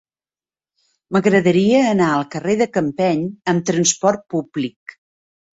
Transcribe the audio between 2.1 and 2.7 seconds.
al carrer de